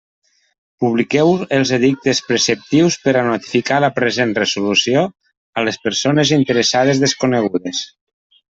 [0.83, 5.05] Publiqueu els edictes preceptius per a notificar la present resolució
[5.63, 7.85] a les persones interessades desconegudes.